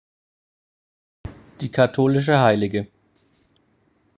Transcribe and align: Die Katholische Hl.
Die 1.61 1.69
Katholische 1.69 2.39
Hl. 2.39 2.87